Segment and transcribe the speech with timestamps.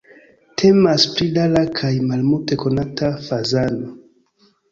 [0.61, 3.93] Temas pri rara kaj malmulte konata fazano.